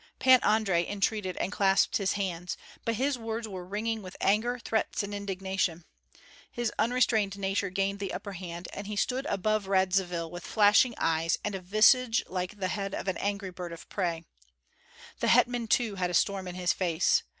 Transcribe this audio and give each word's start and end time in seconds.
Pan 0.17 0.39
Andrei 0.41 0.83
entreated 0.87 1.37
and 1.37 1.51
clasped 1.51 1.97
his 1.97 2.13
hands, 2.13 2.57
but 2.85 2.95
his 2.95 3.19
words 3.19 3.47
were 3.47 3.63
ringing 3.63 4.01
with 4.01 4.17
anger, 4.19 4.57
threats, 4.57 5.03
and 5.03 5.13
indignation. 5.13 5.85
His 6.51 6.73
unrestrained 6.79 7.37
nature 7.37 7.69
gained 7.69 7.99
the 7.99 8.11
upper 8.11 8.31
hand, 8.31 8.67
and 8.73 8.87
he 8.87 8.95
stood 8.95 9.27
above 9.27 9.67
Radzivill 9.67 10.31
with 10.31 10.43
flashing 10.43 10.95
eyes 10.97 11.37
and 11.43 11.53
a 11.53 11.61
visage 11.61 12.23
like 12.27 12.57
the 12.59 12.69
head 12.69 12.95
of 12.95 13.07
an 13.07 13.17
angry 13.17 13.51
bird 13.51 13.71
of 13.71 13.87
prey. 13.89 14.23
The 15.19 15.27
hetman 15.27 15.67
too 15.67 15.93
had 15.97 16.09
a 16.09 16.15
storm 16.15 16.47
in 16.47 16.55
his 16.55 16.73
face. 16.73 17.21